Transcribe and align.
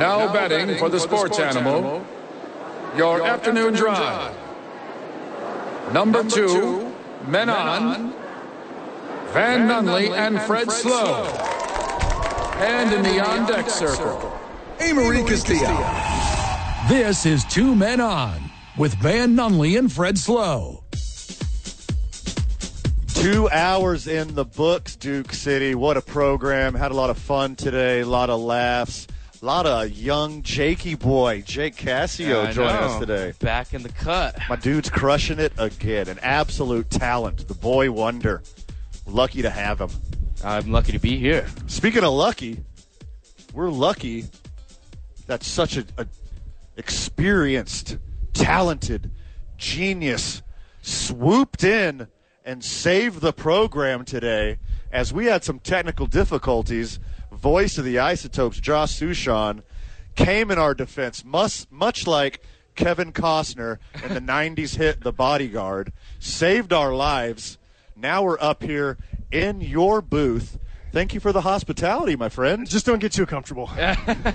Now 0.00 0.32
betting 0.32 0.78
for 0.78 0.88
the 0.88 0.98
sports 0.98 1.38
animal, 1.38 2.02
your 2.96 3.22
afternoon 3.22 3.74
drive. 3.74 4.34
Number 5.92 6.24
two, 6.24 6.90
men 7.26 7.50
on, 7.50 8.14
Van 9.34 9.68
Nunley 9.68 10.10
and 10.10 10.40
Fred 10.40 10.70
Slow. 10.70 11.24
And 12.62 12.94
in 12.94 13.02
the 13.02 13.20
on 13.22 13.46
deck 13.46 13.68
circle, 13.68 14.40
Amory 14.80 15.22
Castillo. 15.24 15.76
This 16.88 17.26
is 17.26 17.44
Two 17.44 17.76
Men 17.76 18.00
On 18.00 18.50
with 18.78 18.94
Van 18.94 19.36
Nunley 19.36 19.78
and 19.78 19.92
Fred 19.92 20.16
Slow. 20.16 20.82
Two 23.12 23.50
hours 23.50 24.06
in 24.06 24.34
the 24.34 24.46
books, 24.46 24.96
Duke 24.96 25.34
City. 25.34 25.74
What 25.74 25.98
a 25.98 26.00
program. 26.00 26.74
Had 26.74 26.90
a 26.90 26.94
lot 26.94 27.10
of 27.10 27.18
fun 27.18 27.54
today, 27.54 28.00
a 28.00 28.06
lot 28.06 28.30
of 28.30 28.40
laughs. 28.40 29.06
A 29.42 29.46
lot 29.46 29.64
of 29.64 29.92
young 29.92 30.42
Jakey 30.42 30.94
boy, 30.94 31.40
Jake 31.40 31.74
Cassio, 31.74 32.42
I 32.42 32.52
joining 32.52 32.74
know. 32.74 32.86
us 32.88 33.00
today. 33.00 33.32
Back 33.40 33.72
in 33.72 33.82
the 33.82 33.88
cut. 33.88 34.38
My 34.50 34.56
dude's 34.56 34.90
crushing 34.90 35.38
it 35.38 35.54
again. 35.56 36.08
An 36.08 36.18
absolute 36.18 36.90
talent. 36.90 37.48
The 37.48 37.54
boy 37.54 37.90
wonder. 37.90 38.42
Lucky 39.06 39.40
to 39.40 39.48
have 39.48 39.80
him. 39.80 39.88
I'm 40.44 40.70
lucky 40.70 40.92
to 40.92 40.98
be 40.98 41.16
here. 41.16 41.48
Speaking 41.68 42.04
of 42.04 42.12
lucky, 42.12 42.62
we're 43.54 43.70
lucky 43.70 44.26
that 45.26 45.42
such 45.42 45.78
a, 45.78 45.86
a 45.96 46.06
experienced, 46.76 47.96
talented, 48.34 49.10
genius 49.56 50.42
swooped 50.82 51.64
in 51.64 52.08
and 52.44 52.62
saved 52.62 53.22
the 53.22 53.32
program 53.32 54.04
today 54.04 54.58
as 54.92 55.14
we 55.14 55.24
had 55.26 55.44
some 55.44 55.60
technical 55.60 56.06
difficulties. 56.06 56.98
Voice 57.40 57.78
of 57.78 57.86
the 57.86 57.98
Isotopes, 57.98 58.60
Josh 58.60 59.00
Suchon, 59.00 59.62
came 60.14 60.50
in 60.50 60.58
our 60.58 60.74
defense, 60.74 61.24
much, 61.24 61.66
much 61.70 62.06
like 62.06 62.42
Kevin 62.74 63.12
Costner 63.12 63.78
in 64.04 64.12
the 64.12 64.20
90s 64.32 64.76
hit 64.76 65.02
The 65.02 65.12
Bodyguard, 65.12 65.92
saved 66.18 66.72
our 66.72 66.94
lives. 66.94 67.56
Now 67.96 68.22
we're 68.22 68.38
up 68.40 68.62
here 68.62 68.98
in 69.30 69.62
your 69.62 70.02
booth. 70.02 70.58
Thank 70.92 71.14
you 71.14 71.20
for 71.20 71.32
the 71.32 71.40
hospitality, 71.40 72.14
my 72.16 72.28
friend. 72.28 72.68
Just 72.68 72.84
don't 72.84 72.98
get 72.98 73.12
too 73.12 73.24
comfortable. 73.26 73.70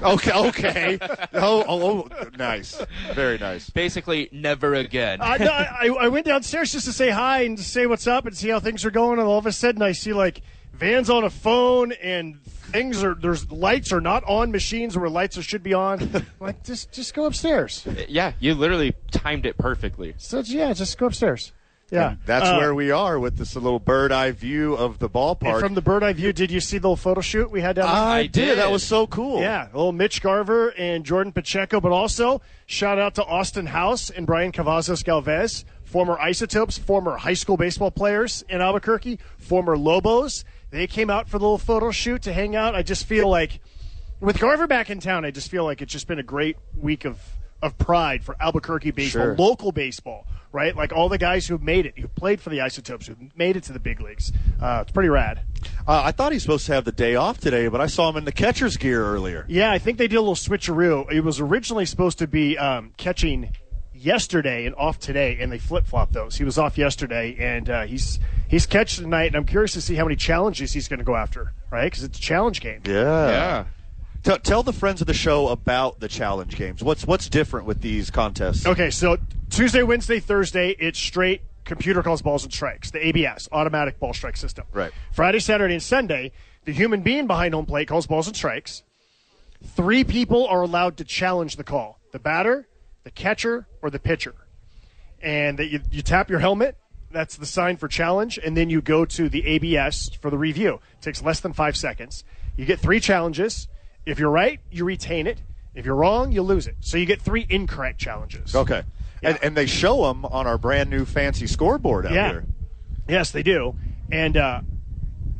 Okay, 0.02 0.31
okay. 0.31 0.97
Oh, 1.34 1.64
oh, 1.67 2.08
oh, 2.09 2.30
nice. 2.38 2.81
Very 3.14 3.38
nice. 3.38 3.69
Basically, 3.69 4.30
never 4.31 4.73
again. 4.73 5.19
I, 5.22 5.38
no, 5.38 5.52
I, 5.52 6.06
I 6.06 6.08
went 6.08 6.25
downstairs 6.25 6.72
just 6.72 6.86
to 6.86 6.94
say 6.94 7.09
hi 7.09 7.42
and 7.42 7.58
to 7.58 7.64
say 7.64 7.86
what's 7.86 8.08
up 8.08 8.25
and 8.25 8.36
see 8.36 8.50
how 8.50 8.59
things 8.59 8.86
are 8.86 8.92
going, 8.92 9.19
and 9.19 9.28
all 9.28 9.38
of 9.38 9.45
a 9.45 9.52
sudden 9.52 9.81
I 9.81 9.92
see 9.92 10.14
like 10.14 10.42
Van's 10.73 11.09
on 11.09 11.23
a 11.23 11.30
phone 11.30 11.92
and 11.94 12.42
things 12.76 13.04
are 13.04 13.16
there's 13.16 13.50
lights 13.52 13.92
are 13.92 14.02
not 14.02 14.23
on 14.26 14.52
machines 14.52 14.98
where 14.98 15.09
lights 15.09 15.42
should 15.42 15.64
be 15.64 15.73
on. 15.73 16.26
Like 16.40 16.64
just 16.64 16.92
just 16.92 17.14
go 17.14 17.26
upstairs. 17.26 17.86
yeah, 18.09 18.34
you 18.40 18.54
literally 18.54 18.94
timed 19.12 19.45
it 19.45 19.58
perfectly. 19.58 20.14
So 20.18 20.40
yeah, 20.45 20.73
just 20.73 20.98
go 20.98 21.08
upstairs. 21.08 21.52
Yeah, 21.92 22.09
And 22.12 22.18
that's 22.26 22.48
Uh, 22.50 22.58
where 22.58 22.73
we 22.73 22.90
are 22.90 23.20
with 23.20 23.38
this 23.38 23.53
little 23.56 23.78
bird 23.80 24.12
eye 24.12 24.31
view 24.31 24.73
of 24.73 24.98
the 24.98 25.06
and 25.06 25.14
ballpark. 25.14 25.59
from 25.59 25.76
the 25.76 25.81
bird 25.84 26.02
eye 26.03 26.14
view, 26.14 26.34
did 26.34 26.50
you 26.50 26.59
see 26.59 26.80
the 26.80 26.88
little 26.88 26.96
photo 26.96 27.22
shoot 27.22 27.52
we 27.52 27.62
had 27.62 27.76
down 27.76 27.86
there? 27.86 27.96
I, 27.96 28.18
I 28.18 28.22
did. 28.23 28.31
did. 28.46 28.58
That 28.58 28.72
was 28.72 28.81
so 28.84 29.06
cool. 29.06 29.40
Yeah, 29.40 29.68
little 29.72 29.92
Mitch 29.92 30.20
Garver 30.22 30.70
and 30.70 31.06
Jordan 31.06 31.31
Pacheco, 31.31 31.80
but 31.80 31.92
also 31.92 32.42
shout 32.66 32.98
out 32.98 33.14
to 33.16 33.23
Austin 33.23 33.68
House 33.68 34.09
and 34.09 34.26
Brian 34.26 34.52
Cavazos 34.52 35.03
Galvez, 35.03 35.64
former 35.86 36.19
Isotopes, 36.19 36.78
former 36.78 37.16
high 37.17 37.33
school 37.33 37.58
baseball 37.58 37.91
players 37.91 38.44
in 38.50 38.59
Albuquerque, 38.61 39.19
former 39.38 39.78
Lobos. 39.78 40.44
They 40.72 40.88
came 40.88 41.09
out 41.09 41.30
for 41.30 41.39
the 41.39 41.45
little 41.45 41.58
photo 41.58 41.91
shoot 41.91 42.23
to 42.23 42.33
hang 42.33 42.55
out. 42.55 42.75
I 42.75 42.81
just 42.83 43.05
feel 43.05 43.30
like, 43.30 43.61
with 44.19 44.39
Garver 44.39 44.67
back 44.67 44.89
in 44.89 45.00
town, 45.00 45.23
I 45.25 45.31
just 45.31 45.50
feel 45.50 45.63
like 45.63 45.81
it's 45.81 45.94
just 45.94 46.08
been 46.08 46.19
a 46.19 46.23
great 46.23 46.58
week 46.78 47.06
of, 47.06 47.19
of 47.61 47.78
pride 47.78 48.23
for 48.23 48.36
Albuquerque 48.41 48.91
baseball, 48.91 49.23
Sure. 49.23 49.36
local 49.38 49.72
baseball, 49.72 50.28
right? 50.52 50.75
Like 50.75 50.91
all 50.91 51.08
the 51.08 51.17
guys 51.17 51.47
who've 51.47 51.61
made 51.61 51.85
it, 51.85 51.97
who 51.97 52.07
played 52.09 52.41
for 52.41 52.50
the 52.50 52.62
Isotopes, 52.62 53.07
who 53.07 53.16
made 53.35 53.56
it 53.56 53.63
to 53.66 53.73
the 53.73 53.79
big 53.79 54.02
leagues. 54.02 54.34
Uh, 54.62 54.79
it's 54.81 54.91
pretty 54.91 55.09
rad. 55.09 55.41
Uh, 55.88 56.02
I 56.06 56.12
thought 56.12 56.31
he 56.31 56.35
was 56.38 56.44
supposed 56.44 56.66
to 56.66 56.73
have 56.73 56.84
the 56.85 56.91
day 56.91 57.16
off 57.16 57.40
today, 57.40 57.67
but 57.67 57.79
I 57.79 57.88
saw 57.88 58.09
him 58.09 58.17
in 58.17 58.25
the 58.25 58.31
catcher's 58.31 58.75
gear 58.75 59.06
earlier. 59.06 59.46
Yeah, 59.47 59.72
I 59.72 59.78
think 59.78 59.97
they 59.97 60.07
did 60.07 60.17
a 60.17 60.22
little 60.22 60.35
switcheroo. 60.35 61.12
It 61.12 61.22
was 61.22 61.40
originally 61.40 61.85
supposed 61.85 62.17
to 62.19 62.28
be 62.28 62.57
um, 62.57 62.91
catching 62.97 63.52
yesterday 63.95 64.66
and 64.66 64.75
off 64.75 65.00
today, 65.00 65.38
and 65.39 65.51
they 65.51 65.57
flip 65.57 65.88
flop 65.88 66.11
those. 66.11 66.35
He 66.35 66.44
was 66.44 66.57
off 66.57 66.78
yesterday, 66.78 67.35
and 67.39 67.69
uh, 67.69 67.83
he's 67.83 68.19
he's 68.47 68.66
catching 68.66 69.03
tonight. 69.03 69.28
And 69.28 69.35
I'm 69.35 69.45
curious 69.45 69.73
to 69.73 69.81
see 69.81 69.95
how 69.95 70.03
many 70.03 70.16
challenges 70.16 70.73
he's 70.73 70.88
going 70.88 71.00
to 71.00 71.06
go 71.06 71.16
after, 71.16 71.53
right? 71.72 71.85
Because 71.85 72.03
it's 72.03 72.17
a 72.17 72.22
challenge 72.22 72.61
game. 72.61 72.81
Yeah. 72.85 73.28
Yeah. 73.28 73.66
T- 74.23 74.39
tell 74.39 74.63
the 74.63 74.73
friends 74.73 75.01
of 75.01 75.07
the 75.07 75.13
show 75.13 75.50
about 75.50 76.00
the 76.00 76.07
challenge 76.07 76.55
games. 76.57 76.84
What's 76.84 77.05
what's 77.05 77.29
different 77.29 77.67
with 77.67 77.81
these 77.81 78.09
contests? 78.09 78.66
Okay, 78.66 78.89
so 78.89 79.17
Tuesday, 79.50 79.84
Wednesday, 79.84 80.19
Thursday, 80.19 80.75
it's 80.79 81.00
straight 81.00 81.41
computer 81.63 82.01
calls 82.03 82.22
balls 82.22 82.44
and 82.44 82.53
strikes, 82.53 82.91
the 82.91 83.05
ABS, 83.05 83.50
automatic 83.51 84.00
ball 84.00 84.13
strike 84.13 84.38
system. 84.38 84.66
Right. 84.72 84.91
Friday, 85.11 85.39
Saturday, 85.39 85.73
and 85.73 85.84
Sunday, 85.84 86.31
the 86.63 86.72
human 86.72 87.01
being 87.01 87.28
behind 87.28 87.53
home 87.53 87.66
plate 87.66 87.88
calls 87.88 88.07
balls 88.07 88.28
and 88.28 88.35
strikes. 88.35 88.84
Three 89.63 90.03
people 90.03 90.47
are 90.47 90.61
allowed 90.61 90.97
to 90.97 91.03
challenge 91.03 91.55
the 91.55 91.63
call 91.63 92.00
the 92.11 92.19
batter, 92.19 92.67
the 93.05 93.11
catcher, 93.11 93.67
or 93.81 93.89
the 93.89 93.99
pitcher. 93.99 94.35
And 95.21 95.57
that 95.59 95.67
you, 95.67 95.79
you 95.89 96.01
tap 96.01 96.29
your 96.29 96.39
helmet. 96.39 96.75
That's 97.11 97.38
the 97.38 97.45
sign 97.45 97.77
for 97.77 97.88
challenge. 97.88 98.38
And 98.43 98.57
then 98.57 98.69
you 98.69 98.81
go 98.81 99.05
to 99.05 99.29
the 99.29 99.45
ABS 99.47 100.09
for 100.19 100.29
the 100.29 100.38
review. 100.38 100.81
It 100.97 101.01
takes 101.01 101.23
less 101.23 101.39
than 101.39 101.53
five 101.53 101.77
seconds. 101.77 102.25
You 102.57 102.66
get 102.66 102.79
three 102.79 102.99
challenges. 102.99 103.69
If 104.05 104.19
you're 104.19 104.29
right, 104.31 104.59
you 104.69 104.83
retain 104.83 105.27
it. 105.27 105.38
If 105.73 105.85
you're 105.85 105.95
wrong, 105.95 106.31
you 106.31 106.41
lose 106.41 106.67
it. 106.67 106.75
So 106.81 106.97
you 106.97 107.05
get 107.05 107.21
three 107.21 107.45
incorrect 107.49 107.99
challenges. 107.99 108.53
Okay. 108.55 108.83
And, 109.23 109.39
and 109.41 109.55
they 109.55 109.66
show 109.66 110.07
them 110.07 110.25
on 110.25 110.45
our 110.47 110.57
brand 110.57 110.89
new 110.89 111.05
fancy 111.05 111.47
scoreboard 111.47 112.05
out 112.05 112.11
Yeah. 112.11 112.29
here. 112.31 112.45
Yes, 113.07 113.31
they 113.31 113.43
do. 113.43 113.75
And 114.11 114.35
uh, 114.35 114.61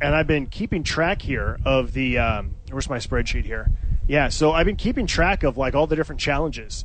and 0.00 0.14
I've 0.14 0.26
been 0.26 0.46
keeping 0.46 0.82
track 0.82 1.22
here 1.22 1.58
of 1.64 1.92
the 1.94 2.18
um, 2.18 2.54
where's 2.70 2.88
my 2.88 2.98
spreadsheet 2.98 3.44
here? 3.44 3.70
Yeah, 4.06 4.28
so 4.28 4.52
I've 4.52 4.66
been 4.66 4.76
keeping 4.76 5.06
track 5.06 5.42
of 5.42 5.56
like 5.56 5.74
all 5.74 5.86
the 5.86 5.96
different 5.96 6.20
challenges. 6.20 6.84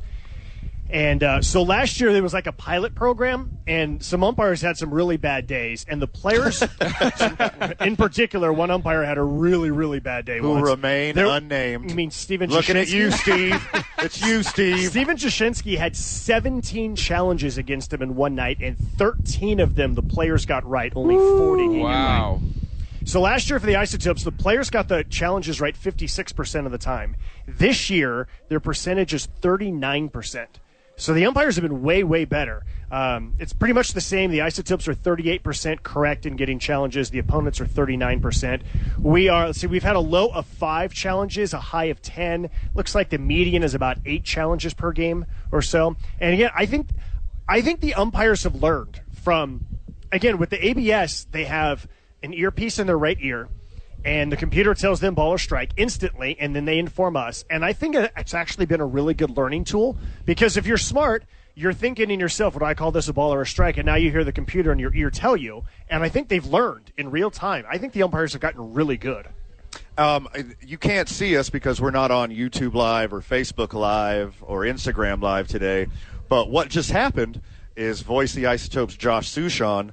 And 0.92 1.22
uh, 1.22 1.40
so 1.40 1.62
last 1.62 2.00
year 2.00 2.12
there 2.12 2.22
was 2.22 2.34
like 2.34 2.46
a 2.46 2.52
pilot 2.52 2.94
program, 2.94 3.50
and 3.66 4.02
some 4.02 4.22
umpires 4.22 4.60
had 4.60 4.76
some 4.76 4.92
really 4.92 5.16
bad 5.16 5.46
days, 5.46 5.86
and 5.88 6.02
the 6.02 6.06
players, 6.06 6.62
in 7.80 7.96
particular, 7.96 8.52
one 8.52 8.70
umpire 8.70 9.02
had 9.02 9.16
a 9.16 9.22
really 9.22 9.70
really 9.70 10.00
bad 10.00 10.26
day. 10.26 10.38
Who 10.38 10.50
once. 10.50 10.68
remain 10.68 11.14
There- 11.14 11.26
unnamed. 11.28 11.90
I 11.90 11.94
mean 11.94 12.10
Steven? 12.10 12.50
Looking 12.50 12.76
at 12.76 12.90
you, 12.90 13.10
Steve. 13.10 13.66
it's 14.00 14.20
you, 14.20 14.42
Steve. 14.42 14.90
Steven 14.90 15.16
Jashinsky 15.16 15.78
had 15.78 15.96
17 15.96 16.94
challenges 16.94 17.56
against 17.56 17.90
him 17.90 18.02
in 18.02 18.14
one 18.14 18.34
night, 18.34 18.58
and 18.60 18.78
13 18.78 19.60
of 19.60 19.74
them 19.76 19.94
the 19.94 20.02
players 20.02 20.44
got 20.44 20.62
right. 20.68 20.92
Only 20.94 21.14
40 21.16 21.62
he 21.62 21.68
got 21.68 21.74
right. 21.74 21.82
Wow. 21.84 22.42
So 23.04 23.20
last 23.22 23.48
year 23.48 23.58
for 23.58 23.66
the 23.66 23.76
Isotopes, 23.76 24.24
the 24.24 24.30
players 24.30 24.68
got 24.68 24.88
the 24.88 25.04
challenges 25.04 25.58
right 25.58 25.74
56% 25.74 26.66
of 26.66 26.70
the 26.70 26.78
time. 26.78 27.16
This 27.48 27.88
year, 27.88 28.28
their 28.48 28.60
percentage 28.60 29.12
is 29.14 29.26
39%. 29.40 30.46
So 30.96 31.14
the 31.14 31.26
umpires 31.26 31.56
have 31.56 31.62
been 31.62 31.82
way, 31.82 32.04
way 32.04 32.24
better. 32.24 32.62
Um, 32.90 33.34
it's 33.38 33.52
pretty 33.52 33.72
much 33.72 33.92
the 33.94 34.00
same. 34.00 34.30
The 34.30 34.42
Isotopes 34.42 34.86
are 34.86 34.94
38% 34.94 35.82
correct 35.82 36.26
in 36.26 36.36
getting 36.36 36.58
challenges. 36.58 37.10
The 37.10 37.18
opponents 37.18 37.60
are 37.60 37.64
39%. 37.64 38.62
We 38.98 39.28
are, 39.28 39.46
let's 39.46 39.60
see, 39.60 39.66
we've 39.66 39.82
had 39.82 39.96
a 39.96 40.00
low 40.00 40.28
of 40.28 40.46
five 40.46 40.92
challenges, 40.92 41.54
a 41.54 41.58
high 41.58 41.86
of 41.86 42.02
10. 42.02 42.50
Looks 42.74 42.94
like 42.94 43.08
the 43.08 43.18
median 43.18 43.62
is 43.62 43.74
about 43.74 43.98
eight 44.04 44.24
challenges 44.24 44.74
per 44.74 44.92
game 44.92 45.24
or 45.50 45.62
so. 45.62 45.96
And 46.20 46.34
again, 46.34 46.50
I 46.54 46.66
think, 46.66 46.90
I 47.48 47.62
think 47.62 47.80
the 47.80 47.94
umpires 47.94 48.42
have 48.44 48.56
learned 48.56 49.00
from, 49.22 49.64
again, 50.12 50.36
with 50.36 50.50
the 50.50 50.64
ABS, 50.64 51.26
they 51.30 51.44
have 51.44 51.88
an 52.22 52.34
earpiece 52.34 52.78
in 52.78 52.86
their 52.86 52.98
right 52.98 53.18
ear, 53.20 53.48
and 54.04 54.32
the 54.32 54.36
computer 54.36 54.74
tells 54.74 55.00
them 55.00 55.14
ball 55.14 55.32
or 55.32 55.38
strike 55.38 55.72
instantly, 55.76 56.36
and 56.38 56.54
then 56.54 56.64
they 56.64 56.78
inform 56.78 57.16
us. 57.16 57.44
And 57.48 57.64
I 57.64 57.72
think 57.72 57.94
it's 57.94 58.34
actually 58.34 58.66
been 58.66 58.80
a 58.80 58.86
really 58.86 59.14
good 59.14 59.36
learning 59.36 59.64
tool 59.64 59.96
because 60.24 60.56
if 60.56 60.66
you're 60.66 60.78
smart, 60.78 61.24
you're 61.54 61.72
thinking 61.72 62.10
in 62.10 62.18
yourself, 62.18 62.54
would 62.54 62.62
I 62.62 62.74
call 62.74 62.92
this 62.92 63.08
a 63.08 63.12
ball 63.12 63.32
or 63.34 63.42
a 63.42 63.46
strike? 63.46 63.76
And 63.76 63.86
now 63.86 63.96
you 63.96 64.10
hear 64.10 64.24
the 64.24 64.32
computer 64.32 64.72
in 64.72 64.78
your 64.78 64.94
ear 64.94 65.10
tell 65.10 65.36
you. 65.36 65.64
And 65.88 66.02
I 66.02 66.08
think 66.08 66.28
they've 66.28 66.46
learned 66.46 66.92
in 66.96 67.10
real 67.10 67.30
time. 67.30 67.64
I 67.68 67.78
think 67.78 67.92
the 67.92 68.02
umpires 68.02 68.32
have 68.32 68.40
gotten 68.40 68.72
really 68.72 68.96
good. 68.96 69.26
Um, 69.98 70.28
you 70.60 70.78
can't 70.78 71.08
see 71.08 71.36
us 71.36 71.50
because 71.50 71.80
we're 71.80 71.90
not 71.90 72.10
on 72.10 72.30
YouTube 72.30 72.74
Live 72.74 73.12
or 73.12 73.20
Facebook 73.20 73.74
Live 73.74 74.36
or 74.40 74.62
Instagram 74.62 75.22
Live 75.22 75.48
today. 75.48 75.88
But 76.28 76.50
what 76.50 76.70
just 76.70 76.90
happened 76.90 77.42
is 77.76 78.00
Voice 78.00 78.32
the 78.32 78.46
Isotopes 78.46 78.94
Josh 78.94 79.30
Suchon, 79.30 79.90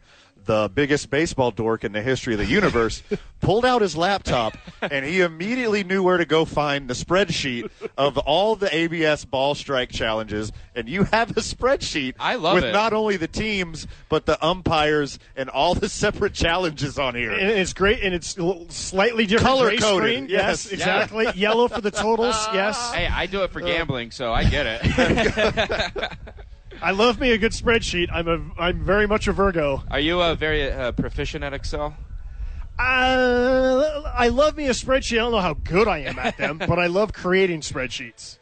the 0.49 0.67
biggest 0.73 1.11
baseball 1.11 1.51
dork 1.51 1.83
in 1.83 1.91
the 1.91 2.01
history 2.01 2.33
of 2.33 2.39
the 2.39 2.45
universe, 2.47 3.03
pulled 3.39 3.63
out 3.63 3.83
his 3.83 3.95
laptop 3.95 4.57
and 4.81 5.05
he 5.05 5.21
immediately 5.21 5.83
knew 5.83 6.01
where 6.01 6.17
to 6.17 6.25
go 6.25 6.43
find 6.43 6.89
the 6.89 6.95
spreadsheet 6.95 7.69
of 7.95 8.17
all 8.17 8.55
the 8.55 8.75
ABS 8.75 9.25
ball 9.25 9.53
strike 9.53 9.91
challenges. 9.91 10.51
And 10.73 10.89
you 10.89 11.03
have 11.03 11.29
a 11.37 11.41
spreadsheet 11.41 12.15
I 12.19 12.33
love 12.33 12.55
with 12.55 12.63
it. 12.63 12.71
not 12.71 12.93
only 12.93 13.15
the 13.15 13.27
teams 13.27 13.85
but 14.09 14.25
the 14.25 14.43
umpires 14.43 15.19
and 15.35 15.49
all 15.49 15.75
the 15.75 15.87
separate 15.87 16.33
challenges 16.33 16.97
on 16.97 17.13
here. 17.13 17.31
And 17.31 17.51
it's 17.51 17.73
great, 17.73 18.01
and 18.01 18.15
it's 18.15 18.35
slightly 18.69 19.27
different 19.27 19.45
Color 19.45 19.67
gray 19.67 19.77
coded, 19.77 20.29
yes. 20.31 20.65
Yes, 20.65 20.71
exactly. 20.71 21.27
Yellow 21.35 21.67
for 21.67 21.81
the 21.81 21.91
totals. 21.91 22.35
Yes. 22.55 22.91
Hey, 22.91 23.05
I 23.05 23.27
do 23.27 23.43
it 23.43 23.51
for 23.51 23.61
gambling, 23.61 24.09
so 24.09 24.33
I 24.33 24.45
get 24.45 24.65
it. 24.65 26.11
I 26.81 26.91
love 26.91 27.19
me 27.19 27.31
a 27.31 27.37
good 27.37 27.51
spreadsheet. 27.51 28.07
I'm 28.11 28.27
a 28.27 28.61
I'm 28.61 28.83
very 28.83 29.07
much 29.07 29.27
a 29.27 29.31
Virgo. 29.31 29.83
Are 29.91 29.99
you 29.99 30.21
uh, 30.21 30.35
very 30.35 30.71
uh, 30.71 30.91
proficient 30.93 31.43
at 31.43 31.53
Excel? 31.53 31.97
Uh, 32.77 34.03
I 34.15 34.29
love 34.29 34.55
me 34.55 34.67
a 34.67 34.71
spreadsheet. 34.71 35.13
I 35.13 35.21
don't 35.21 35.31
know 35.31 35.39
how 35.39 35.53
good 35.53 35.87
I 35.87 35.99
am 35.99 36.17
at 36.17 36.37
them, 36.37 36.57
but 36.67 36.79
I 36.79 36.87
love 36.87 37.11
creating 37.11 37.61
spreadsheets. 37.61 38.37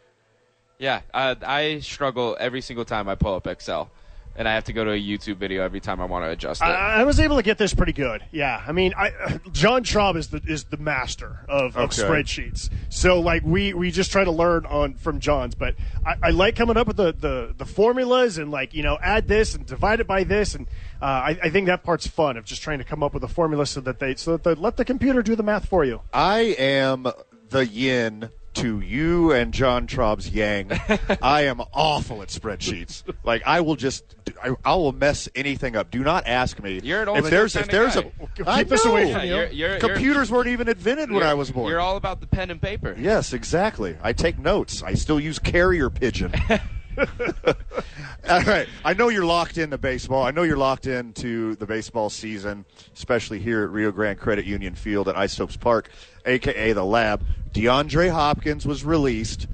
Yeah, 0.78 1.01
uh, 1.13 1.36
I 1.42 1.80
struggle 1.80 2.38
every 2.39 2.62
single 2.62 2.86
time 2.86 3.10
I 3.10 3.16
pull 3.16 3.34
up 3.34 3.48
Excel, 3.48 3.89
and 4.38 4.48
I 4.48 4.54
have 4.54 4.66
to 4.66 4.74
go 4.74 4.84
to 4.86 4.92
a 4.92 5.00
YouTube 5.01 5.38
video 5.38 5.63
every 5.63 5.80
time 5.81 6.00
I 6.00 6.06
want 6.06 6.24
to 6.25 6.30
adjust 6.30 6.62
it. 6.62 6.66
I, 6.66 7.01
I 7.01 7.04
was 7.04 7.19
able 7.19 7.38
to 7.38 7.44
get 7.44 7.57
this 7.57 7.74
pretty 7.74 7.94
good. 7.94 8.24
Yeah, 8.31 8.63
I 8.66 8.72
mean, 8.72 8.94
I, 8.95 9.12
John 9.51 9.84
Traub 9.84 10.16
is 10.16 10.28
the 10.28 10.42
is 10.45 10.66
the 10.66 10.78
master 10.78 11.45
of, 11.50 11.75
of 11.75 11.89
Okay. 11.92 12.01
spreadsheets. 12.04 12.69
So 12.89 13.19
like 13.19 13.44
we 13.44 13.74
we 13.74 13.92
just 13.92 14.12
try 14.12 14.24
to 14.24 14.31
learn 14.31 14.66
on 14.66 14.94
from 14.94 15.19
John's, 15.19 15.56
but 15.56 15.75
I, 16.06 16.16
I 16.24 16.30
like 16.30 16.56
coming 16.56 16.78
up 16.78 16.88
with 16.88 16.98
the, 16.98 17.12
the 17.13 17.54
the 17.57 17.66
formulas 17.66 18.38
and 18.38 18.51
like 18.51 18.74
you 18.74 18.84
know 18.84 18.98
add 19.01 19.28
this 19.28 19.56
and 19.56 19.66
divide 19.66 20.00
it 20.00 20.07
by 20.07 20.24
this, 20.24 20.54
and 20.56 20.68
uh, 21.01 21.06
I, 21.06 21.39
I 21.44 21.50
think 21.50 21.66
that 21.68 21.84
part's 21.84 22.07
fun 22.07 22.38
of 22.38 22.45
just 22.45 22.62
trying 22.62 22.78
to 22.78 22.86
come 22.86 23.01
up 23.04 23.13
with 23.13 23.24
a 23.24 23.28
formula 23.28 23.66
so 23.66 23.81
that 23.81 24.00
they 24.00 24.16
so 24.16 24.34
that 24.34 24.44
they 24.44 24.54
let 24.54 24.78
the 24.78 24.86
computer 24.86 25.24
do 25.24 25.36
the 25.36 25.44
math 25.44 25.68
for 25.68 25.84
you. 25.84 26.01
I 26.13 26.56
am 26.60 27.07
the 27.50 27.66
yin 27.66 28.30
to 28.57 28.80
you 28.81 29.31
and 29.31 29.54
John 29.54 29.88
Traub's 29.88 30.30
yang. 30.30 30.71
I 31.21 31.44
am 31.44 31.62
awful 31.74 32.21
at 32.21 32.30
spreadsheets. 32.30 33.04
Like 33.24 33.44
I 33.45 33.62
will 33.62 33.75
just, 33.75 34.04
I, 34.44 34.56
I 34.65 34.75
will 34.75 34.92
mess 34.92 35.30
anything 35.36 35.75
up. 35.75 35.92
Do 35.92 36.04
not 36.04 36.25
ask 36.27 36.62
me. 36.62 36.80
You're 36.83 37.01
an 37.04 37.09
old 37.09 37.19
if 37.19 37.30
there's 37.30 37.56
if 37.56 37.68
there's 37.69 37.95
guy. 37.95 38.12
a 38.21 38.27
Keep 38.36 38.48
I 38.48 38.63
this 38.63 38.86
away 38.86 39.12
from 39.12 39.21
Yeah, 39.21 39.24
you. 39.24 39.36
you're, 39.36 39.45
you're, 39.48 39.69
you're- 39.69 39.80
Computers 39.80 40.31
weren't 40.31 40.48
even 40.48 40.68
invented 40.68 41.12
when 41.12 41.24
I 41.24 41.33
was 41.33 41.51
born. 41.51 41.69
You're 41.69 41.80
all 41.80 41.98
about 41.98 42.19
the 42.21 42.27
pen 42.27 42.51
and 42.51 42.62
paper. 42.62 42.95
Yes, 42.98 43.33
exactly. 43.33 43.98
I 44.01 44.13
take 44.13 44.38
notes. 44.39 44.83
I 44.83 44.94
still 44.94 45.19
use 45.19 45.39
carrier 45.39 45.89
pigeon. 45.89 46.33
All 48.29 48.41
right. 48.41 48.67
I 48.83 48.94
know 48.94 49.09
you're 49.09 49.25
locked 49.25 49.57
into 49.57 49.77
baseball. 49.77 50.23
I 50.23 50.31
know 50.31 50.44
you're 50.44 50.57
locked 50.57 50.88
into 50.88 51.55
the 51.55 51.65
baseball 51.65 52.09
season, 52.09 52.65
especially 52.94 53.39
here 53.39 53.63
at 53.63 53.69
Rio 53.69 53.91
Grande 53.91 54.19
Credit 54.19 54.45
Union 54.45 54.75
Field 54.75 55.07
at 55.07 55.15
Isotopes 55.15 55.57
Park, 55.57 55.89
aka 56.25 56.73
the 56.73 56.83
Lab. 56.83 57.23
DeAndre 57.53 58.11
Hopkins 58.11 58.65
was 58.65 58.83
released 58.83 59.47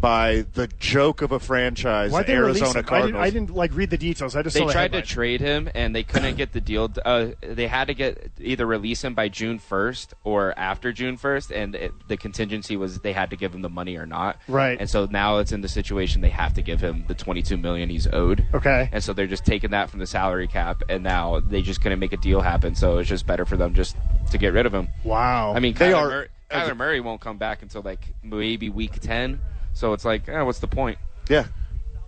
by 0.00 0.46
the 0.54 0.66
joke 0.78 1.22
of 1.22 1.32
a 1.32 1.38
franchise, 1.38 2.10
Why'd 2.12 2.26
the 2.26 2.32
Arizona 2.32 2.70
him? 2.70 2.76
I 2.78 2.82
Cardinals. 2.82 3.06
didn't, 3.12 3.22
I 3.22 3.30
didn't 3.30 3.50
like 3.54 3.74
read 3.74 3.90
the 3.90 3.98
details. 3.98 4.34
I 4.34 4.42
just 4.42 4.54
They 4.54 4.60
saw 4.60 4.66
the 4.66 4.72
tried 4.72 4.92
to 4.92 5.02
trade 5.02 5.40
him, 5.40 5.68
and 5.74 5.94
they 5.94 6.02
couldn't 6.02 6.36
get 6.36 6.52
the 6.52 6.60
deal. 6.60 6.90
Uh, 7.04 7.28
they 7.42 7.66
had 7.66 7.86
to 7.88 7.94
get 7.94 8.30
either 8.40 8.66
release 8.66 9.04
him 9.04 9.14
by 9.14 9.28
June 9.28 9.58
1st 9.58 10.14
or 10.24 10.58
after 10.58 10.92
June 10.92 11.16
1st, 11.16 11.54
and 11.54 11.74
it, 11.74 11.92
the 12.08 12.16
contingency 12.16 12.76
was 12.76 12.98
they 13.00 13.12
had 13.12 13.30
to 13.30 13.36
give 13.36 13.54
him 13.54 13.62
the 13.62 13.68
money 13.68 13.96
or 13.96 14.06
not. 14.06 14.38
Right. 14.48 14.78
And 14.80 14.88
so 14.88 15.06
now 15.10 15.38
it's 15.38 15.52
in 15.52 15.60
the 15.60 15.68
situation 15.68 16.20
they 16.20 16.30
have 16.30 16.54
to 16.54 16.62
give 16.62 16.80
him 16.80 17.04
the 17.08 17.14
22 17.14 17.56
million 17.56 17.88
he's 17.90 18.06
owed. 18.12 18.46
Okay. 18.54 18.88
And 18.92 19.02
so 19.04 19.12
they're 19.12 19.26
just 19.26 19.44
taking 19.44 19.70
that 19.70 19.90
from 19.90 19.98
the 20.00 20.06
salary 20.06 20.48
cap, 20.48 20.82
and 20.88 21.02
now 21.04 21.40
they 21.40 21.62
just 21.62 21.80
couldn't 21.82 21.98
make 21.98 22.12
a 22.12 22.16
deal 22.18 22.40
happen. 22.40 22.74
So 22.74 22.98
it's 22.98 23.08
just 23.08 23.26
better 23.26 23.44
for 23.44 23.56
them 23.56 23.74
just 23.74 23.96
to 24.30 24.38
get 24.38 24.52
rid 24.52 24.66
of 24.66 24.72
him. 24.74 24.88
Wow. 25.04 25.52
I 25.54 25.60
mean, 25.60 25.74
They 25.74 25.92
are- 25.92 26.08
Murray, 26.08 26.28
Kyler 26.50 26.76
Murray 26.76 27.00
won't 27.00 27.20
come 27.20 27.38
back 27.38 27.62
until 27.62 27.82
like 27.82 28.12
maybe 28.24 28.70
week 28.70 28.98
10. 29.00 29.38
So 29.72 29.92
it's 29.92 30.04
like, 30.04 30.28
eh, 30.28 30.42
what's 30.42 30.58
the 30.60 30.66
point? 30.68 30.98
yeah. 31.28 31.46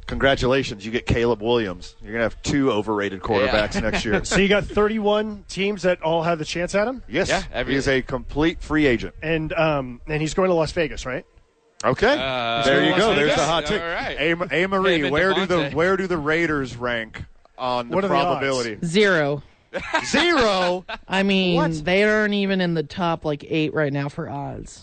Congratulations. 0.06 0.84
You 0.84 0.90
get 0.90 1.06
Caleb 1.06 1.40
Williams. 1.40 1.94
You're 2.02 2.10
going 2.12 2.18
to 2.18 2.24
have 2.34 2.42
two 2.42 2.70
overrated 2.72 3.20
quarterbacks 3.20 3.80
next 3.80 4.04
year. 4.04 4.22
so 4.24 4.36
you 4.36 4.48
got 4.48 4.64
31 4.64 5.44
teams 5.48 5.82
that 5.82 6.02
all 6.02 6.22
have 6.24 6.38
the 6.38 6.44
chance 6.44 6.74
at 6.74 6.86
him, 6.88 7.02
Yes. 7.08 7.28
Yeah, 7.28 7.42
every- 7.52 7.74
he 7.74 7.78
is 7.78 7.88
a 7.88 8.02
complete 8.02 8.60
free 8.60 8.84
agent. 8.86 9.14
and 9.22 9.52
um, 9.54 10.00
and 10.08 10.20
he's 10.20 10.34
going 10.34 10.48
to 10.48 10.54
Las 10.54 10.72
Vegas, 10.72 11.06
right? 11.06 11.24
Okay, 11.84 12.16
Uh, 12.18 12.62
there 12.64 12.84
you 12.84 12.90
Las 12.90 13.00
go. 13.00 13.14
There's 13.14 13.30
Vegas. 13.30 13.36
the 13.36 13.46
hot 13.46 13.66
take. 13.66 13.80
All 13.80 13.88
right. 13.88 14.16
A, 14.20 14.64
A. 14.64 14.68
Marie, 14.68 14.96
Him 14.98 15.04
and 15.04 15.12
where 15.12 15.34
do 15.34 15.46
the 15.46 15.54
Davante. 15.56 15.74
where 15.74 15.96
do 15.96 16.06
the 16.06 16.18
Raiders 16.18 16.76
rank 16.76 17.24
on 17.56 17.88
the 17.88 17.94
What 17.94 18.04
are 18.04 18.08
the 18.08 18.14
probability? 18.14 18.78
Zero. 18.84 19.42
Zero. 20.04 20.84
I 21.08 21.22
mean, 21.22 21.56
What? 21.56 21.84
they 21.84 22.04
aren't 22.04 22.34
even 22.34 22.60
in 22.60 22.74
the 22.74 22.82
top 22.82 23.24
like 23.24 23.44
eight 23.48 23.72
right 23.72 23.92
now 23.92 24.08
for 24.08 24.28
odds. 24.28 24.82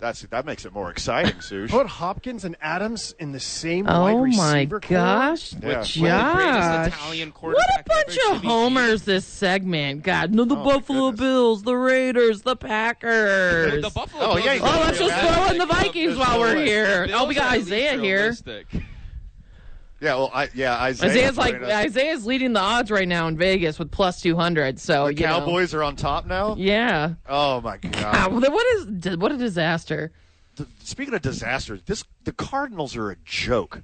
That's 0.00 0.22
that 0.22 0.46
makes 0.46 0.64
it 0.64 0.72
more 0.72 0.90
exciting, 0.90 1.40
Sush. 1.42 1.70
Put 1.70 1.86
Hopkins 1.86 2.44
and 2.44 2.56
Adams 2.62 3.14
in 3.18 3.32
the 3.32 3.40
same 3.40 3.86
oh 3.88 4.00
wide 4.02 4.12
Oh 4.14 4.26
my 4.36 4.52
receiver 4.54 4.80
core? 4.80 4.96
gosh, 4.96 5.52
Yeah. 5.52 5.58
Greatest 5.60 5.94
Josh! 5.94 6.86
Italian 6.88 7.32
What 7.32 7.56
a 7.80 7.82
bunch 7.86 8.08
ever 8.08 8.10
should 8.12 8.36
of 8.36 8.42
be 8.42 8.48
homers 8.48 9.02
this 9.02 9.26
segment. 9.26 10.02
God, 10.02 10.32
no, 10.34 10.44
the 10.44 10.56
Oh, 10.56 10.64
Buffalo. 10.64 11.12
Bills, 11.12 11.62
the 11.62 11.76
Raiders, 11.76 12.42
the 12.42 12.56
Packers. 12.56 13.82
The 13.82 13.90
Buffalo 13.90 14.22
Oh, 14.24 14.34
Bills 14.34 14.44
yeah, 14.46 14.52
is 14.52 14.58
you 14.60 14.64
got 14.64 14.74
Oh, 14.74 14.80
let's 14.84 14.98
just 14.98 15.34
throw 15.34 15.46
in 15.52 15.58
the 15.58 15.66
Vikings 15.66 16.16
while 16.16 16.40
we're 16.40 16.56
here. 16.64 17.06
Oh, 17.12 17.26
we 17.26 17.34
got 17.34 17.44
are 17.44 17.46
at 17.48 17.52
least 17.58 17.68
Isaiah 17.68 17.98
here. 18.00 18.34
Yeah, 20.00 20.14
well, 20.14 20.30
I, 20.32 20.48
yeah, 20.54 20.76
Isaiah. 20.80 21.10
Isaiah's 21.10 21.36
like 21.36 21.62
Isaiah's 21.62 22.24
leading 22.24 22.54
the 22.54 22.60
odds 22.60 22.90
right 22.90 23.06
now 23.06 23.28
in 23.28 23.36
Vegas 23.36 23.78
with 23.78 23.90
plus 23.90 24.22
two 24.22 24.34
hundred. 24.34 24.78
So 24.80 25.06
the 25.06 25.14
you 25.14 25.26
know. 25.26 25.40
Cowboys 25.40 25.74
are 25.74 25.82
on 25.82 25.94
top 25.96 26.26
now. 26.26 26.54
Yeah. 26.56 27.14
Oh 27.28 27.60
my 27.60 27.78
Ah, 27.96 28.28
god! 28.30 28.32
what 28.32 28.66
is 28.76 29.16
what 29.18 29.30
a 29.32 29.36
disaster. 29.36 30.10
Speaking 30.82 31.14
of 31.14 31.22
disasters, 31.22 31.82
this 31.84 32.04
the 32.24 32.32
Cardinals 32.32 32.96
are 32.96 33.10
a 33.10 33.16
joke. 33.24 33.82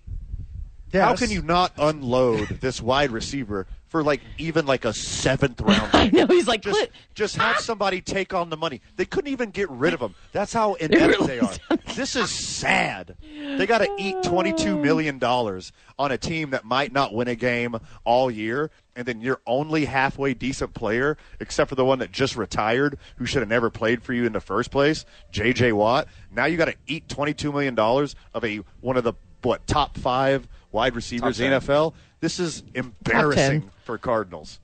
Yes. 0.97 1.05
How 1.05 1.15
can 1.15 1.31
you 1.31 1.43
not 1.43 1.73
unload 1.77 2.49
this 2.61 2.81
wide 2.81 3.11
receiver 3.11 3.67
for 3.89 4.03
like 4.03 4.23
even 4.39 4.65
like 4.67 4.85
a 4.87 4.95
seventh 4.95 5.61
round? 5.63 5.91
I 5.93 6.09
know 6.09 6.27
he's 6.27 6.49
like 6.49 6.63
just, 6.63 6.89
just 7.15 7.37
have 7.37 7.59
somebody 7.59 8.01
take 8.01 8.33
on 8.33 8.49
the 8.49 8.57
money. 8.57 8.81
They 8.97 9.05
couldn't 9.05 9.31
even 9.31 9.51
get 9.51 9.69
rid 9.71 9.93
of 9.93 10.01
him. 10.01 10.15
That's 10.33 10.53
how 10.55 10.75
inept 10.81 11.19
really 11.19 11.27
they 11.27 11.41
are. 11.41 11.53
This 11.95 12.15
is 12.15 12.31
sad. 12.31 13.17
They 13.23 13.67
got 13.67 13.79
to 13.79 13.89
eat 13.99 14.23
twenty-two 14.23 14.77
million 14.77 15.19
dollars 15.19 15.73
on 15.99 16.13
a 16.13 16.19
team 16.19 16.51
that 16.51 16.65
might 16.65 16.93
not 16.93 17.15
win 17.15 17.27
a 17.27 17.35
game 17.35 17.77
all 18.05 18.31
year, 18.31 18.71
and 18.95 19.07
then 19.07 19.23
your 19.23 19.41
only 19.47 19.87
halfway 19.87 20.35
decent 20.35 20.75
player, 20.75 21.17
except 21.41 21.71
for 21.71 21.75
the 21.75 21.87
one 21.87 22.01
that 22.01 22.13
just 22.13 22.37
retired, 22.37 22.99
who 23.17 23.25
should 23.25 23.41
have 23.41 23.49
never 23.49 23.71
played 23.71 24.03
for 24.03 24.13
you 24.13 24.27
in 24.27 24.35
the 24.35 24.41
first 24.43 24.71
place, 24.71 25.07
J.J. 25.31 25.73
Watt. 25.73 26.07
Now 26.31 26.45
you 26.45 26.59
got 26.59 26.67
to 26.67 26.75
eat 26.87 27.09
twenty-two 27.09 27.51
million 27.51 27.75
dollars 27.75 28.15
of 28.35 28.45
a 28.45 28.57
one 28.81 28.99
of 28.99 29.05
the 29.05 29.15
what 29.43 29.67
top 29.67 29.97
five 29.97 30.47
wide 30.73 30.94
receivers 30.94 31.41
in 31.41 31.50
the 31.50 31.59
NFL. 31.59 31.94
This 32.21 32.41
is 32.41 32.62
embarrassing 32.75 33.71
for 33.85 33.99
Cardinals. 33.99 34.61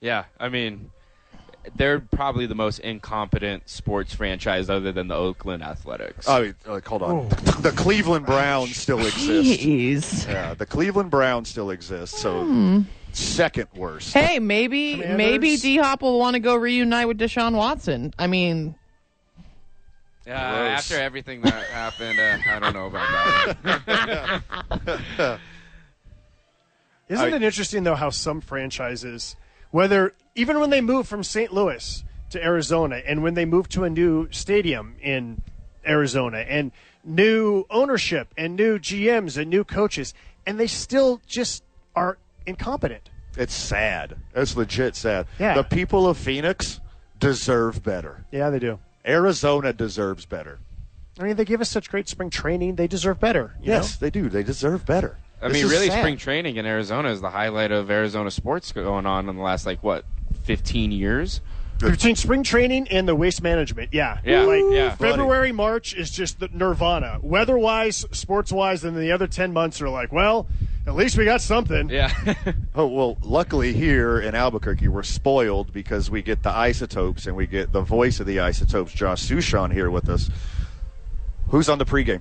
Yeah, 0.00 0.24
I 0.38 0.48
mean, 0.48 0.90
they're 1.76 2.00
probably 2.00 2.46
the 2.46 2.54
most 2.54 2.78
incompetent 2.80 3.68
sports 3.68 4.14
franchise 4.14 4.70
other 4.70 4.92
than 4.92 5.08
the 5.08 5.14
Oakland 5.14 5.62
Athletics. 5.62 6.26
Oh, 6.28 6.42
wait, 6.42 6.54
like, 6.66 6.86
hold 6.86 7.02
on. 7.02 7.10
Oh. 7.10 7.28
The 7.58 7.72
Cleveland 7.72 8.24
Browns 8.24 8.76
still 8.76 9.00
exist. 9.00 9.60
Jeez. 9.60 10.28
Yeah, 10.28 10.54
the 10.54 10.64
Cleveland 10.64 11.10
Browns 11.10 11.48
still 11.48 11.70
exist. 11.70 12.14
So 12.14 12.44
hmm. 12.44 12.82
second 13.12 13.66
worst. 13.74 14.14
Hey, 14.14 14.38
maybe 14.38 14.92
Commanders? 14.92 15.16
maybe 15.16 15.56
D 15.56 15.76
Hop 15.78 16.02
will 16.02 16.20
want 16.20 16.34
to 16.34 16.40
go 16.40 16.54
reunite 16.54 17.08
with 17.08 17.18
Deshaun 17.18 17.56
Watson. 17.56 18.14
I 18.16 18.28
mean, 18.28 18.76
yeah, 20.28 20.50
gross. 20.68 20.78
after 20.80 21.00
everything 21.00 21.40
that 21.42 21.64
happened, 21.72 22.18
uh, 22.20 22.38
I 22.50 22.58
don't 22.58 22.74
know 22.74 22.86
about 22.86 23.56
that. 23.64 24.42
one. 25.18 25.38
Isn't 27.08 27.32
I- 27.32 27.36
it 27.36 27.42
interesting 27.42 27.84
though 27.84 27.94
how 27.94 28.10
some 28.10 28.40
franchises, 28.40 29.36
whether 29.70 30.14
even 30.34 30.60
when 30.60 30.70
they 30.70 30.80
move 30.80 31.08
from 31.08 31.22
St. 31.24 31.52
Louis 31.52 32.04
to 32.30 32.44
Arizona, 32.44 33.00
and 33.06 33.22
when 33.22 33.32
they 33.34 33.46
move 33.46 33.68
to 33.70 33.84
a 33.84 33.90
new 33.90 34.28
stadium 34.30 34.96
in 35.00 35.40
Arizona, 35.86 36.38
and 36.38 36.70
new 37.02 37.64
ownership, 37.70 38.34
and 38.36 38.54
new 38.54 38.78
GMs, 38.78 39.38
and 39.38 39.48
new 39.48 39.64
coaches, 39.64 40.12
and 40.46 40.60
they 40.60 40.66
still 40.66 41.22
just 41.26 41.64
are 41.96 42.18
incompetent. 42.44 43.08
It's 43.38 43.54
sad. 43.54 44.16
It's 44.34 44.54
legit 44.56 44.94
sad. 44.96 45.26
Yeah. 45.38 45.54
The 45.54 45.62
people 45.62 46.06
of 46.06 46.18
Phoenix 46.18 46.80
deserve 47.18 47.82
better. 47.82 48.26
Yeah, 48.30 48.50
they 48.50 48.58
do. 48.58 48.78
Arizona 49.08 49.72
deserves 49.72 50.26
better. 50.26 50.58
I 51.18 51.24
mean, 51.24 51.36
they 51.36 51.44
give 51.44 51.60
us 51.60 51.70
such 51.70 51.90
great 51.90 52.08
spring 52.08 52.30
training; 52.30 52.76
they 52.76 52.86
deserve 52.86 53.18
better. 53.18 53.54
you 53.60 53.72
Yes, 53.72 54.00
know? 54.00 54.06
they 54.06 54.10
do. 54.10 54.28
They 54.28 54.42
deserve 54.42 54.84
better. 54.86 55.16
I 55.40 55.48
This 55.48 55.62
mean, 55.62 55.70
really, 55.72 55.88
sad. 55.88 56.00
spring 56.00 56.16
training 56.16 56.56
in 56.56 56.66
Arizona 56.66 57.08
is 57.10 57.20
the 57.20 57.30
highlight 57.30 57.72
of 57.72 57.90
Arizona 57.90 58.30
sports 58.30 58.70
going 58.72 59.06
on 59.06 59.28
in 59.28 59.36
the 59.36 59.42
last 59.42 59.66
like 59.66 59.82
what, 59.82 60.04
fifteen 60.44 60.92
years? 60.92 61.40
Between 61.78 62.16
spring 62.16 62.42
training 62.42 62.88
and 62.88 63.06
the 63.06 63.14
waste 63.14 63.42
management. 63.42 63.90
Yeah, 63.92 64.18
Yeah, 64.24 64.42
Like 64.42 64.64
yeah. 64.70 64.94
February, 64.96 65.52
March 65.52 65.94
is 65.94 66.10
just 66.10 66.40
the 66.40 66.48
nirvana, 66.52 67.18
weather-wise, 67.22 68.04
sports-wise, 68.10 68.82
and 68.84 68.96
then 68.96 69.02
the 69.02 69.12
other 69.12 69.26
ten 69.28 69.52
months 69.52 69.80
are 69.80 69.88
like, 69.88 70.12
well, 70.12 70.48
At 70.86 70.94
least 70.96 71.16
we 71.18 71.24
got 71.24 71.40
something. 71.40 71.88
Yeah. 71.90 72.12
Oh 72.74 72.86
well, 72.86 73.18
luckily 73.22 73.72
here 73.74 74.20
in 74.20 74.34
Albuquerque, 74.34 74.88
we're 74.88 75.02
spoiled 75.02 75.72
because 75.72 76.10
we 76.10 76.22
get 76.22 76.42
the 76.44 76.50
isotopes 76.50 77.26
and 77.26 77.34
we 77.36 77.46
get 77.46 77.72
the 77.72 77.80
voice 77.82 78.20
of 78.20 78.26
the 78.26 78.38
isotopes, 78.40 78.92
Josh 78.92 79.22
Suchon, 79.28 79.72
here 79.72 79.90
with 79.90 80.08
us. 80.08 80.30
Who's 81.48 81.68
on 81.68 81.78
the 81.78 81.84
pregame? 81.84 82.20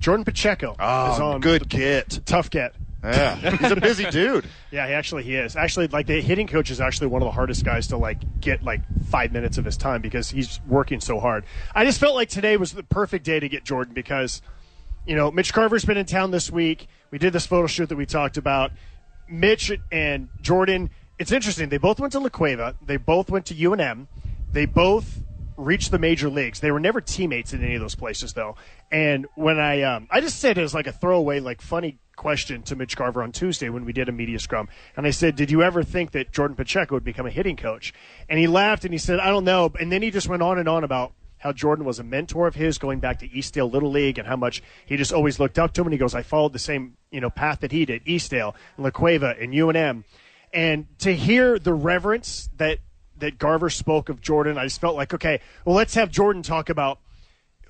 Jordan 0.00 0.24
Pacheco 0.24 0.74
ah, 0.80 1.14
is 1.14 1.20
on 1.20 1.36
Oh, 1.36 1.38
good 1.38 1.62
the 1.62 1.66
get. 1.66 2.20
tough 2.26 2.48
get. 2.50 2.74
Yeah, 3.02 3.36
he's 3.36 3.70
a 3.70 3.76
busy 3.76 4.08
dude. 4.10 4.46
Yeah, 4.70 4.86
he 4.86 4.94
actually 4.94 5.24
he 5.24 5.34
is. 5.36 5.54
Actually, 5.54 5.88
like 5.88 6.06
the 6.06 6.22
hitting 6.22 6.46
coach 6.46 6.70
is 6.70 6.80
actually 6.80 7.08
one 7.08 7.20
of 7.20 7.26
the 7.26 7.32
hardest 7.32 7.62
guys 7.62 7.88
to 7.88 7.98
like 7.98 8.40
get 8.40 8.62
like 8.62 8.80
five 9.10 9.32
minutes 9.32 9.58
of 9.58 9.66
his 9.66 9.76
time 9.76 10.00
because 10.00 10.30
he's 10.30 10.60
working 10.66 10.98
so 10.98 11.20
hard. 11.20 11.44
I 11.74 11.84
just 11.84 12.00
felt 12.00 12.14
like 12.14 12.30
today 12.30 12.56
was 12.56 12.72
the 12.72 12.82
perfect 12.82 13.24
day 13.26 13.38
to 13.38 13.50
get 13.50 13.64
Jordan 13.64 13.92
because, 13.92 14.40
you 15.04 15.14
know, 15.14 15.30
Mitch 15.30 15.52
Garver's 15.52 15.84
been 15.84 15.98
in 15.98 16.06
town 16.06 16.30
this 16.30 16.50
week. 16.50 16.86
We 17.10 17.18
did 17.18 17.34
this 17.34 17.44
photo 17.44 17.66
shoot 17.66 17.90
that 17.90 17.96
we 17.96 18.06
talked 18.06 18.38
about. 18.38 18.72
Mitch 19.28 19.70
and 19.90 20.30
Jordan. 20.40 20.88
It's 21.18 21.32
interesting. 21.32 21.68
They 21.68 21.76
both 21.78 22.00
went 22.00 22.12
to 22.12 22.18
La 22.18 22.30
Cueva. 22.30 22.76
They 22.80 22.96
both 22.96 23.28
went 23.28 23.44
to 23.46 23.54
UNM. 23.54 24.06
They 24.52 24.64
both 24.64 25.20
reached 25.56 25.90
the 25.90 25.98
major 25.98 26.28
leagues. 26.28 26.60
They 26.60 26.70
were 26.70 26.80
never 26.80 27.00
teammates 27.00 27.52
in 27.52 27.62
any 27.62 27.74
of 27.74 27.80
those 27.80 27.94
places, 27.94 28.32
though. 28.32 28.56
And 28.90 29.26
when 29.34 29.58
I, 29.58 29.82
um, 29.82 30.08
I 30.10 30.20
just 30.20 30.38
said 30.38 30.58
it 30.58 30.62
as 30.62 30.74
like 30.74 30.86
a 30.86 30.92
throwaway, 30.92 31.40
like 31.40 31.60
funny 31.60 31.98
question 32.16 32.62
to 32.62 32.76
Mitch 32.76 32.96
Garver 32.96 33.22
on 33.22 33.32
Tuesday 33.32 33.68
when 33.68 33.84
we 33.84 33.92
did 33.92 34.08
a 34.08 34.12
media 34.12 34.38
scrum, 34.38 34.68
and 34.96 35.06
I 35.06 35.10
said, 35.10 35.36
"Did 35.36 35.50
you 35.50 35.62
ever 35.62 35.82
think 35.82 36.12
that 36.12 36.32
Jordan 36.32 36.56
Pacheco 36.56 36.94
would 36.94 37.04
become 37.04 37.26
a 37.26 37.30
hitting 37.30 37.56
coach?" 37.56 37.92
And 38.28 38.38
he 38.38 38.46
laughed 38.46 38.84
and 38.84 38.92
he 38.92 38.98
said, 38.98 39.18
"I 39.18 39.28
don't 39.28 39.44
know." 39.44 39.72
And 39.80 39.90
then 39.90 40.02
he 40.02 40.10
just 40.10 40.28
went 40.28 40.42
on 40.42 40.58
and 40.58 40.68
on 40.68 40.84
about 40.84 41.12
how 41.42 41.52
Jordan 41.52 41.84
was 41.84 41.98
a 41.98 42.04
mentor 42.04 42.46
of 42.46 42.54
his 42.54 42.78
going 42.78 43.00
back 43.00 43.18
to 43.18 43.28
Eastdale 43.28 43.70
Little 43.70 43.90
League 43.90 44.16
and 44.16 44.28
how 44.28 44.36
much 44.36 44.62
he 44.86 44.96
just 44.96 45.12
always 45.12 45.40
looked 45.40 45.58
up 45.58 45.72
to 45.72 45.80
him. 45.80 45.88
And 45.88 45.92
he 45.92 45.98
goes, 45.98 46.14
I 46.14 46.22
followed 46.22 46.52
the 46.52 46.60
same, 46.60 46.96
you 47.10 47.20
know, 47.20 47.30
path 47.30 47.60
that 47.60 47.72
he 47.72 47.84
did, 47.84 48.04
Eastdale, 48.04 48.54
and 48.76 48.84
La 48.84 48.90
Cueva, 48.90 49.34
and 49.40 49.52
UNM. 49.52 50.04
And 50.52 50.86
to 51.00 51.12
hear 51.12 51.58
the 51.58 51.74
reverence 51.74 52.48
that 52.58 52.78
that 53.22 53.38
Garver 53.38 53.70
spoke 53.70 54.08
of 54.08 54.20
Jordan, 54.20 54.58
I 54.58 54.64
just 54.64 54.80
felt 54.80 54.94
like, 54.94 55.12
okay, 55.14 55.40
well, 55.64 55.74
let's 55.74 55.94
have 55.94 56.10
Jordan 56.10 56.42
talk 56.42 56.68
about 56.68 56.98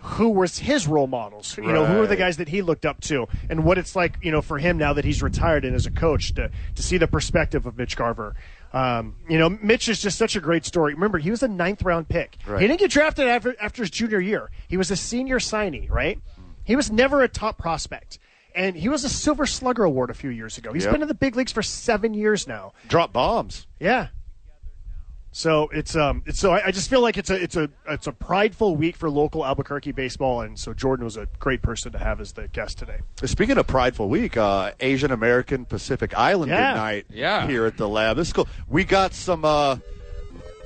who 0.00 0.30
was 0.30 0.59
his 0.59 0.88
role 0.88 1.06
models. 1.06 1.56
You 1.56 1.73
know, 1.73 1.87
who 1.87 2.02
are 2.02 2.06
the 2.09 2.16
guys 2.16 2.38
that 2.38 2.49
he 2.49 2.61
looked 2.61 2.85
up 2.85 3.00
to, 3.02 3.28
and 3.49 3.64
what 3.64 3.78
it's 3.78 3.94
like, 3.94 4.18
you 4.21 4.32
know, 4.32 4.42
for 4.42 4.59
him 4.59 4.76
now 4.76 4.92
that 4.94 5.04
he's 5.04 5.23
retired 5.23 5.64
and 5.64 5.76
as 5.76 5.87
a 5.87 5.92
coach 5.92 6.35
to 6.35 6.50
to 6.75 6.82
see 6.82 6.99
the 6.99 7.06
perspective 7.06 7.66
of 7.66 7.78
Mitch 7.78 7.97
Garver. 7.97 8.35
Um, 8.73 9.14
you 9.28 9.38
know, 9.38 9.49
Mitch 9.50 9.88
is 9.88 10.00
just 10.00 10.18
such 10.18 10.35
a 10.35 10.40
great 10.40 10.64
story. 10.64 10.94
Remember, 10.94 11.18
he 11.18 11.30
was 11.30 11.42
a 11.42 11.49
ninth 11.49 11.82
round 11.82 12.09
pick. 12.09 12.37
Right. 12.47 12.61
He 12.62 12.66
didn't 12.66 12.80
get 12.80 12.90
drafted 12.90 13.28
after 13.28 13.54
after 13.61 13.82
his 13.82 13.90
junior 13.90 14.18
year. 14.18 14.50
He 14.66 14.76
was 14.76 14.90
a 14.90 14.97
senior 14.97 15.38
signee, 15.38 15.88
right? 15.88 16.18
He 16.64 16.75
was 16.75 16.90
never 16.90 17.23
a 17.23 17.28
top 17.28 17.59
prospect. 17.59 18.18
And 18.54 18.76
he 18.76 18.88
was 18.88 19.02
a 19.04 19.09
Silver 19.09 19.47
Slugger 19.47 19.85
Award 19.85 20.11
a 20.11 20.14
few 20.14 20.28
years 20.30 20.59
ago. 20.59 20.73
He's 20.75 20.85
Yep. 20.85 20.92
been 20.92 21.02
in 21.02 21.09
the 21.09 21.14
big 21.14 21.37
leagues 21.37 21.52
for 21.52 21.62
seven 21.62 22.12
years 22.12 22.47
now. 22.47 22.73
Drop 22.88 23.12
bombs. 23.12 23.66
Yeah. 23.80 24.09
So 25.34 25.68
it's 25.72 25.96
um 25.96 26.22
it's 26.26 26.38
so 26.38 26.52
I, 26.52 26.66
I 26.66 26.70
just 26.72 26.90
feel 26.90 27.00
like 27.00 27.16
it's 27.16 27.30
a 27.30 27.42
it's 27.42 27.56
a 27.56 27.70
it's 27.88 28.06
a 28.06 28.12
prideful 28.12 28.76
week 28.76 28.96
for 28.96 29.08
local 29.08 29.46
Albuquerque 29.46 29.92
baseball, 29.92 30.42
and 30.42 30.58
so 30.58 30.74
Jordan 30.74 31.04
was 31.04 31.16
a 31.16 31.26
great 31.38 31.62
person 31.62 31.90
to 31.92 31.98
have 31.98 32.20
as 32.20 32.32
the 32.32 32.48
guest 32.48 32.76
today. 32.78 32.98
Speaking 33.24 33.56
of 33.56 33.66
Prideful 33.66 34.10
Week, 34.10 34.36
uh, 34.36 34.72
Asian 34.80 35.10
American 35.10 35.64
Pacific 35.64 36.16
Islander 36.18 36.54
Yeah. 36.54 36.74
night 36.74 37.06
Yeah. 37.08 37.46
here 37.46 37.64
at 37.64 37.78
the 37.78 37.88
lab. 37.88 38.18
This 38.18 38.26
is 38.28 38.32
cool. 38.34 38.46
We 38.68 38.84
got 38.84 39.14
some 39.14 39.42
uh, 39.46 39.76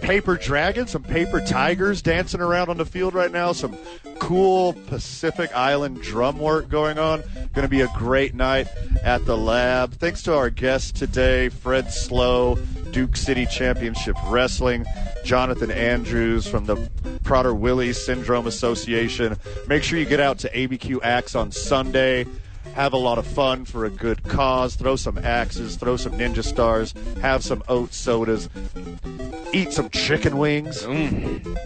paper 0.00 0.36
dragons, 0.36 0.90
some 0.90 1.04
paper 1.04 1.40
tigers 1.40 2.02
dancing 2.02 2.40
around 2.40 2.68
on 2.68 2.76
the 2.76 2.84
field 2.84 3.14
right 3.14 3.30
now. 3.30 3.52
Some 3.52 3.76
cool 4.18 4.72
Pacific 4.88 5.54
Island 5.54 6.02
drum 6.02 6.38
work 6.40 6.68
going 6.68 6.98
on. 6.98 7.22
Going 7.54 7.62
to 7.64 7.68
be 7.68 7.82
a 7.82 7.88
great 7.96 8.34
night 8.34 8.66
at 9.04 9.24
the 9.26 9.36
lab. 9.36 9.92
Thanks 9.94 10.22
to 10.24 10.34
our 10.34 10.50
guest 10.50 10.96
today, 10.96 11.48
Fred 11.50 11.92
Slow, 11.92 12.58
Duke 12.96 13.14
City 13.14 13.44
Championship 13.44 14.16
Wrestling, 14.28 14.86
Jonathan 15.22 15.70
Andrews 15.70 16.48
from 16.48 16.64
the 16.64 16.76
Prader-Willi 17.24 17.92
Syndrome 17.92 18.46
Association. 18.46 19.36
Make 19.68 19.82
sure 19.82 19.98
you 19.98 20.06
get 20.06 20.18
out 20.18 20.38
to 20.38 20.50
ABQ 20.50 21.00
Axe 21.02 21.34
on 21.34 21.52
Sunday. 21.52 22.24
Have 22.76 22.92
a 22.92 22.98
lot 22.98 23.16
of 23.16 23.26
fun 23.26 23.64
for 23.64 23.86
a 23.86 23.90
good 23.90 24.22
cause. 24.24 24.76
Throw 24.76 24.96
some 24.96 25.16
axes, 25.16 25.76
throw 25.76 25.96
some 25.96 26.12
ninja 26.12 26.44
stars, 26.44 26.92
have 27.22 27.42
some 27.42 27.62
oat 27.68 27.94
sodas, 27.94 28.50
eat 29.54 29.72
some 29.72 29.88
chicken 29.88 30.36
wings. 30.36 30.82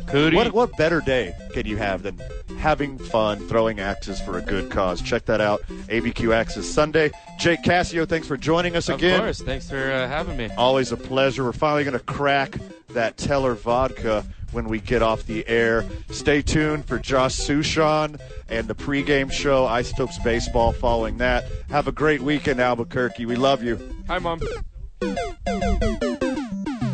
Cootie. 0.07 0.37
What, 0.37 0.53
what 0.53 0.77
better 0.77 1.01
day 1.01 1.35
can 1.53 1.67
you 1.67 1.77
have 1.79 2.05
than 2.05 2.21
having 2.59 2.97
fun 2.97 3.41
throwing 3.49 3.81
axes 3.81 4.21
for 4.21 4.39
a 4.39 4.41
good 4.41 4.71
cause? 4.71 5.03
Check 5.03 5.25
that 5.25 5.41
out. 5.41 5.63
ABQ 5.89 6.33
Axes 6.33 6.73
Sunday. 6.73 7.11
Jake 7.41 7.65
Cassio, 7.65 8.07
thanks 8.07 8.29
for 8.29 8.37
joining 8.37 8.77
us 8.77 8.89
Of 8.89 8.99
again. 8.99 9.15
Of 9.15 9.21
course. 9.23 9.43
Thanks 9.43 9.69
for 9.69 9.91
uh, 9.91 10.07
having 10.07 10.37
me. 10.37 10.49
Always 10.57 10.93
a 10.93 10.97
pleasure. 10.97 11.43
We're 11.43 11.53
finally 11.53 11.83
going 11.83 11.99
to 11.99 12.05
crack 12.05 12.57
that 12.91 13.17
Teller 13.17 13.55
vodka 13.55 14.25
when 14.53 14.69
we 14.69 14.81
get 14.81 15.03
off 15.03 15.25
the 15.27 15.47
air. 15.49 15.85
Stay 16.11 16.43
tuned 16.43 16.85
for 16.85 16.99
Josh 16.99 17.37
Suchon 17.37 18.21
and 18.49 18.69
the 18.69 18.75
pregame 18.75 19.31
show, 19.31 19.67
Isotopes 19.67 20.19
Baseball, 20.19 20.73
following 20.73 21.19
that. 21.19 21.45
Have 21.71 21.89
a 21.89 21.93
great 21.93 22.21
weekend, 22.21 22.61
Albuquerque. 22.61 23.27
We 23.27 23.37
love 23.37 23.63
you. 23.63 23.79
Hi, 24.09 24.19
Mom. 24.19 24.41